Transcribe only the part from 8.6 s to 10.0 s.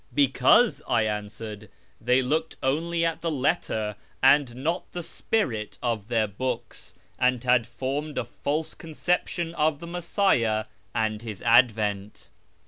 con ception of the